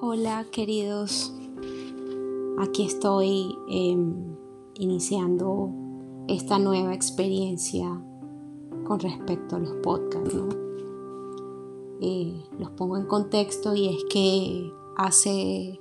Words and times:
Hola 0.00 0.46
queridos, 0.52 1.34
aquí 2.60 2.84
estoy 2.84 3.58
em, 3.68 4.36
iniciando 4.74 5.70
esta 6.28 6.60
nueva 6.60 6.94
experiencia 6.94 8.00
con 8.84 9.00
respecto 9.00 9.56
a 9.56 9.58
los 9.58 9.72
podcasts. 9.82 10.36
Eh, 12.00 12.44
los 12.60 12.70
pongo 12.70 12.96
en 12.96 13.06
contexto 13.06 13.74
y 13.74 13.88
es 13.88 14.04
que 14.08 14.72
hace 14.96 15.80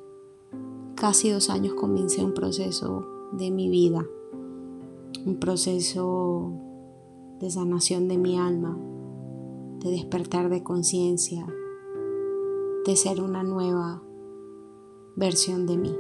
casi 0.96 1.30
dos 1.30 1.52
años 1.52 1.76
comencé 1.76 2.26
un 2.26 2.34
proceso 2.34 3.06
de 3.34 3.52
mi 3.52 3.70
vida, 3.70 4.04
un 5.28 5.38
proceso 5.40 6.54
de 7.40 7.52
sanación 7.52 8.08
de 8.08 8.18
mi 8.18 8.40
alma, 8.40 8.76
de 9.78 9.92
despertar 9.92 10.50
de 10.50 10.64
conciencia, 10.64 11.46
de 12.84 12.96
ser 12.96 13.22
una 13.22 13.44
nueva 13.44 14.02
versión 15.18 15.66
de 15.66 15.78
mí. 15.78 15.94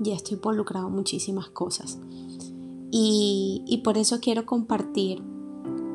Ya 0.00 0.14
estoy 0.14 0.36
involucrado 0.36 0.88
en 0.88 0.94
muchísimas 0.94 1.48
cosas. 1.50 2.00
Y, 2.90 3.80
por 3.84 3.98
eso 3.98 4.20
quiero 4.20 4.46
compartir 4.46 5.22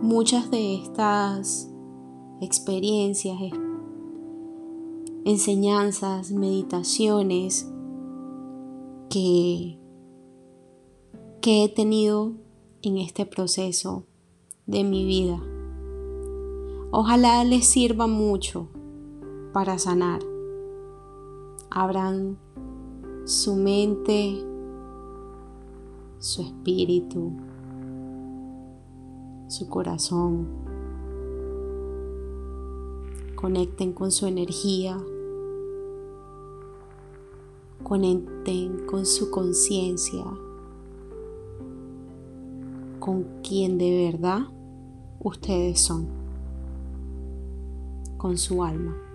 muchas 0.02 0.52
de 0.52 0.75
estas 0.75 1.70
experiencias, 2.41 3.38
enseñanzas, 5.25 6.31
meditaciones 6.31 7.70
que, 9.09 9.80
que 11.41 11.63
he 11.63 11.70
tenido 11.70 12.34
en 12.81 12.97
este 12.97 13.25
proceso 13.25 14.05
de 14.66 14.84
mi 14.84 15.05
vida. 15.05 15.41
Ojalá 16.91 17.44
les 17.44 17.66
sirva 17.66 18.08
mucho 18.08 18.67
para 19.53 19.80
sanar 19.80 20.20
abran 21.72 22.38
su 23.25 23.56
mente, 23.56 24.44
su 26.17 26.42
espíritu, 26.42 27.31
su 29.48 29.70
corazón. 29.70 30.48
Conecten 33.36 33.94
con 33.94 34.11
su 34.11 34.26
energía. 34.26 34.98
Conecten 37.83 38.86
con 38.86 39.06
su 39.06 39.30
conciencia. 39.30 40.26
Con 43.00 43.23
quien 43.44 43.78
de 43.78 44.11
verdad 44.11 44.42
ustedes 45.20 45.80
son. 45.80 46.08
Con 48.17 48.38
su 48.38 48.64
alma 48.64 49.08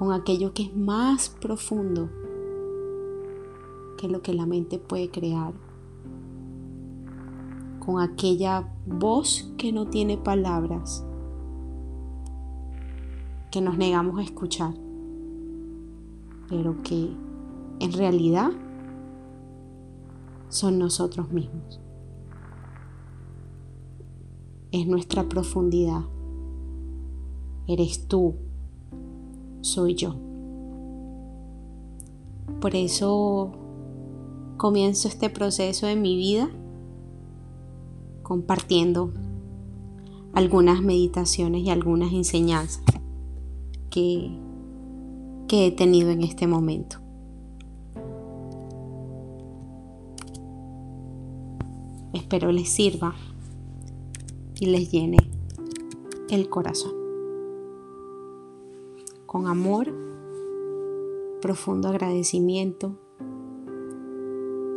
con 0.00 0.12
aquello 0.14 0.54
que 0.54 0.62
es 0.62 0.74
más 0.74 1.28
profundo 1.28 2.08
que 3.98 4.08
lo 4.08 4.22
que 4.22 4.32
la 4.32 4.46
mente 4.46 4.78
puede 4.78 5.10
crear, 5.10 5.52
con 7.80 8.00
aquella 8.00 8.72
voz 8.86 9.52
que 9.58 9.74
no 9.74 9.88
tiene 9.88 10.16
palabras, 10.16 11.04
que 13.50 13.60
nos 13.60 13.76
negamos 13.76 14.18
a 14.18 14.22
escuchar, 14.22 14.72
pero 16.48 16.80
que 16.82 17.14
en 17.80 17.92
realidad 17.92 18.52
son 20.48 20.78
nosotros 20.78 21.30
mismos. 21.30 21.78
Es 24.72 24.86
nuestra 24.86 25.28
profundidad. 25.28 26.04
Eres 27.66 28.08
tú 28.08 28.36
soy 29.60 29.94
yo. 29.94 30.14
Por 32.60 32.76
eso 32.76 33.52
comienzo 34.56 35.08
este 35.08 35.30
proceso 35.30 35.86
en 35.86 36.02
mi 36.02 36.16
vida 36.16 36.50
compartiendo 38.22 39.12
algunas 40.34 40.82
meditaciones 40.82 41.62
y 41.62 41.70
algunas 41.70 42.12
enseñanzas 42.12 42.84
que, 43.90 44.30
que 45.48 45.66
he 45.66 45.72
tenido 45.72 46.10
en 46.10 46.22
este 46.22 46.46
momento. 46.46 46.98
Espero 52.12 52.52
les 52.52 52.68
sirva 52.68 53.14
y 54.60 54.66
les 54.66 54.90
llene 54.92 55.16
el 56.28 56.48
corazón 56.48 56.99
con 59.30 59.46
amor, 59.46 59.86
profundo 61.40 61.86
agradecimiento 61.86 62.98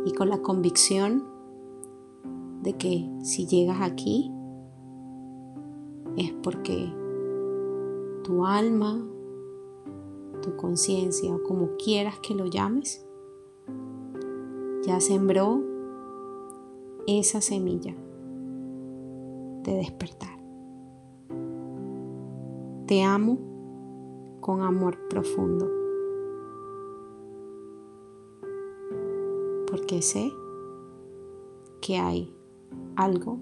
y 0.04 0.12
con 0.12 0.28
la 0.28 0.42
convicción 0.42 1.24
de 2.62 2.74
que 2.74 3.10
si 3.24 3.48
llegas 3.48 3.78
aquí 3.82 4.30
es 6.16 6.30
porque 6.40 6.88
tu 8.22 8.46
alma, 8.46 9.04
tu 10.40 10.54
conciencia 10.54 11.34
o 11.34 11.42
como 11.42 11.70
quieras 11.76 12.20
que 12.20 12.36
lo 12.36 12.46
llames, 12.46 13.04
ya 14.86 15.00
sembró 15.00 15.64
esa 17.08 17.40
semilla 17.40 17.96
de 19.64 19.74
despertar. 19.74 20.38
Te 22.86 23.02
amo 23.02 23.53
con 24.44 24.60
amor 24.60 24.98
profundo. 25.08 25.66
Porque 29.66 30.02
sé 30.02 30.30
que 31.80 31.96
hay 31.96 32.30
algo 32.94 33.38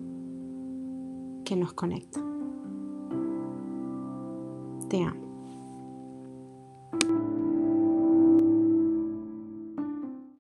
que 1.45 1.57
nos 1.57 1.73
conecta. 1.73 2.21
Te 4.89 5.03
amo. 5.03 5.23